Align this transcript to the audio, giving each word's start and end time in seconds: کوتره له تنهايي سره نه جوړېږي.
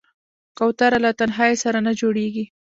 کوتره 0.57 0.97
له 1.05 1.11
تنهايي 1.19 1.55
سره 1.63 1.77
نه 1.85 1.91
جوړېږي. 1.99 2.45